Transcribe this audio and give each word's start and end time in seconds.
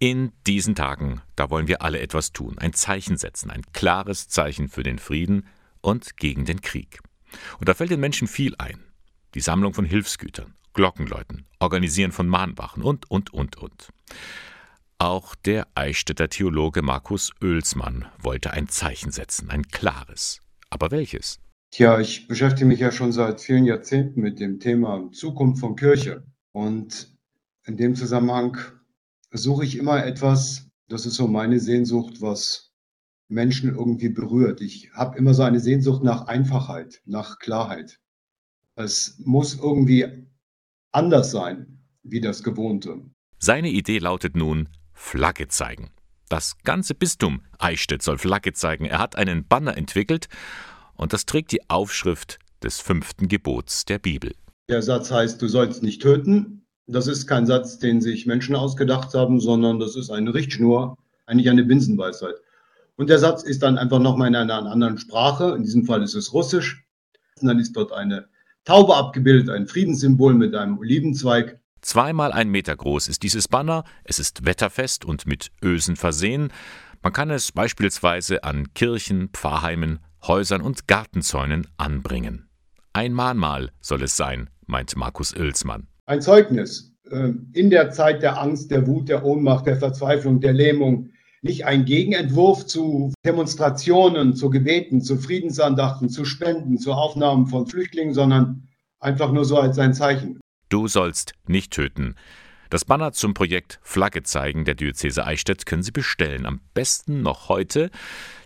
In 0.00 0.30
diesen 0.46 0.76
Tagen, 0.76 1.22
da 1.34 1.50
wollen 1.50 1.66
wir 1.66 1.82
alle 1.82 1.98
etwas 1.98 2.32
tun, 2.32 2.56
ein 2.58 2.72
Zeichen 2.72 3.16
setzen, 3.16 3.50
ein 3.50 3.62
klares 3.72 4.28
Zeichen 4.28 4.68
für 4.68 4.84
den 4.84 5.00
Frieden 5.00 5.48
und 5.80 6.16
gegen 6.16 6.44
den 6.44 6.60
Krieg. 6.60 7.00
Und 7.58 7.68
da 7.68 7.74
fällt 7.74 7.90
den 7.90 7.98
Menschen 7.98 8.28
viel 8.28 8.54
ein. 8.58 8.78
Die 9.34 9.40
Sammlung 9.40 9.74
von 9.74 9.84
Hilfsgütern, 9.84 10.54
Glockenläuten, 10.72 11.46
Organisieren 11.58 12.12
von 12.12 12.28
Mahnwachen 12.28 12.84
und, 12.84 13.10
und, 13.10 13.32
und, 13.34 13.56
und. 13.56 13.88
Auch 14.98 15.34
der 15.34 15.66
Eichstätter 15.74 16.28
Theologe 16.28 16.82
Markus 16.82 17.32
Oelsmann 17.42 18.06
wollte 18.20 18.52
ein 18.52 18.68
Zeichen 18.68 19.10
setzen, 19.10 19.50
ein 19.50 19.64
klares. 19.64 20.40
Aber 20.70 20.92
welches? 20.92 21.40
Tja, 21.72 21.98
ich 21.98 22.28
beschäftige 22.28 22.66
mich 22.66 22.78
ja 22.78 22.92
schon 22.92 23.10
seit 23.10 23.40
vielen 23.40 23.64
Jahrzehnten 23.64 24.20
mit 24.20 24.38
dem 24.38 24.60
Thema 24.60 25.10
Zukunft 25.10 25.58
von 25.58 25.74
Kirche. 25.74 26.22
Und 26.52 27.16
in 27.64 27.76
dem 27.76 27.96
Zusammenhang 27.96 28.56
suche 29.32 29.64
ich 29.64 29.76
immer 29.76 30.04
etwas, 30.04 30.68
das 30.88 31.06
ist 31.06 31.14
so 31.14 31.28
meine 31.28 31.60
Sehnsucht, 31.60 32.20
was 32.20 32.72
Menschen 33.28 33.74
irgendwie 33.74 34.08
berührt. 34.08 34.60
Ich 34.60 34.90
habe 34.92 35.18
immer 35.18 35.34
so 35.34 35.42
eine 35.42 35.60
Sehnsucht 35.60 36.02
nach 36.02 36.26
Einfachheit, 36.26 37.02
nach 37.04 37.38
Klarheit. 37.38 38.00
Es 38.74 39.18
muss 39.24 39.58
irgendwie 39.58 40.26
anders 40.92 41.30
sein 41.30 41.84
wie 42.02 42.20
das 42.20 42.42
Gewohnte. 42.42 43.02
Seine 43.38 43.68
Idee 43.68 43.98
lautet 43.98 44.34
nun 44.34 44.68
Flagge 44.94 45.48
zeigen. 45.48 45.90
Das 46.28 46.58
ganze 46.64 46.94
Bistum 46.94 47.42
Eichstätt 47.58 48.02
soll 48.02 48.18
Flagge 48.18 48.52
zeigen. 48.52 48.84
Er 48.84 48.98
hat 48.98 49.16
einen 49.16 49.46
Banner 49.46 49.76
entwickelt 49.76 50.28
und 50.94 51.12
das 51.12 51.26
trägt 51.26 51.52
die 51.52 51.68
Aufschrift 51.70 52.38
des 52.62 52.80
fünften 52.80 53.28
Gebots 53.28 53.84
der 53.84 53.98
Bibel. 53.98 54.34
Der 54.68 54.82
Satz 54.82 55.10
heißt, 55.10 55.40
du 55.40 55.48
sollst 55.48 55.82
nicht 55.82 56.02
töten. 56.02 56.57
Das 56.90 57.06
ist 57.06 57.26
kein 57.26 57.44
Satz, 57.44 57.78
den 57.78 58.00
sich 58.00 58.24
Menschen 58.24 58.56
ausgedacht 58.56 59.12
haben, 59.12 59.40
sondern 59.40 59.78
das 59.78 59.94
ist 59.94 60.08
eine 60.08 60.32
Richtschnur, 60.32 60.96
eigentlich 61.26 61.50
eine 61.50 61.62
Binsenweisheit. 61.62 62.36
Und 62.96 63.10
der 63.10 63.18
Satz 63.18 63.42
ist 63.42 63.62
dann 63.62 63.76
einfach 63.76 63.98
nochmal 63.98 64.28
in 64.28 64.36
einer 64.36 64.54
anderen 64.54 64.96
Sprache. 64.96 65.54
In 65.54 65.64
diesem 65.64 65.84
Fall 65.84 66.02
ist 66.02 66.14
es 66.14 66.32
Russisch. 66.32 66.82
Und 67.42 67.46
dann 67.46 67.58
ist 67.58 67.76
dort 67.76 67.92
eine 67.92 68.28
Taube 68.64 68.96
abgebildet, 68.96 69.50
ein 69.50 69.66
Friedenssymbol 69.66 70.32
mit 70.32 70.54
einem 70.54 70.78
Olivenzweig. 70.78 71.60
Zweimal 71.82 72.32
ein 72.32 72.48
Meter 72.48 72.74
groß 72.74 73.08
ist 73.08 73.22
dieses 73.22 73.48
Banner. 73.48 73.84
Es 74.04 74.18
ist 74.18 74.46
wetterfest 74.46 75.04
und 75.04 75.26
mit 75.26 75.50
Ösen 75.62 75.94
versehen. 75.94 76.50
Man 77.02 77.12
kann 77.12 77.30
es 77.30 77.52
beispielsweise 77.52 78.44
an 78.44 78.72
Kirchen, 78.72 79.28
Pfarrheimen, 79.34 79.98
Häusern 80.26 80.62
und 80.62 80.88
Gartenzäunen 80.88 81.66
anbringen. 81.76 82.48
Ein 82.94 83.12
Mahnmal 83.12 83.72
soll 83.82 84.02
es 84.02 84.16
sein, 84.16 84.48
meint 84.66 84.96
Markus 84.96 85.36
Oelsmann 85.36 85.86
ein 86.08 86.22
Zeugnis 86.22 86.94
äh, 87.10 87.32
in 87.52 87.70
der 87.70 87.90
Zeit 87.90 88.22
der 88.22 88.40
Angst, 88.40 88.70
der 88.70 88.86
Wut, 88.86 89.08
der 89.08 89.24
Ohnmacht, 89.24 89.66
der 89.66 89.76
Verzweiflung, 89.76 90.40
der 90.40 90.54
Lähmung, 90.54 91.10
nicht 91.42 91.66
ein 91.66 91.84
Gegenentwurf 91.84 92.66
zu 92.66 93.12
Demonstrationen, 93.24 94.34
zu 94.34 94.50
Gebeten, 94.50 95.02
zu 95.02 95.18
Friedensandachten, 95.18 96.08
zu 96.08 96.24
Spenden, 96.24 96.78
zu 96.78 96.94
Aufnahmen 96.94 97.46
von 97.46 97.66
Flüchtlingen, 97.66 98.14
sondern 98.14 98.68
einfach 98.98 99.30
nur 99.30 99.44
so 99.44 99.58
als 99.58 99.78
ein 99.78 99.94
Zeichen. 99.94 100.40
Du 100.68 100.88
sollst 100.88 101.34
nicht 101.46 101.72
töten. 101.72 102.16
Das 102.70 102.84
Banner 102.84 103.12
zum 103.12 103.34
Projekt 103.34 103.78
Flagge 103.82 104.22
zeigen 104.22 104.64
der 104.64 104.74
Diözese 104.74 105.24
Eichstätt 105.24 105.64
können 105.64 105.82
Sie 105.82 105.92
bestellen. 105.92 106.44
Am 106.44 106.60
besten 106.74 107.22
noch 107.22 107.48
heute, 107.48 107.90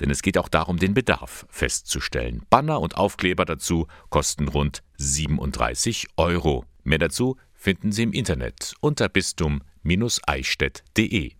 denn 0.00 0.10
es 0.10 0.22
geht 0.22 0.38
auch 0.38 0.48
darum, 0.48 0.78
den 0.78 0.94
Bedarf 0.94 1.46
festzustellen. 1.50 2.42
Banner 2.48 2.80
und 2.80 2.96
Aufkleber 2.96 3.44
dazu 3.44 3.88
kosten 4.08 4.48
rund 4.48 4.82
37 4.98 6.08
Euro. 6.16 6.64
Mehr 6.86 6.98
dazu 6.98 7.36
finden 7.56 7.92
Sie 7.92 8.02
im 8.04 8.12
Internet 8.12 8.74
unter 8.80 9.08
bistum-eichstätt.de. 9.08 11.32